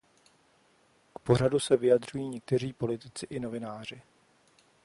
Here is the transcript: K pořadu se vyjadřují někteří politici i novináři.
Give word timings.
K 1.15 1.19
pořadu 1.19 1.59
se 1.59 1.77
vyjadřují 1.77 2.29
někteří 2.29 2.73
politici 2.73 3.25
i 3.29 3.39
novináři. 3.39 4.01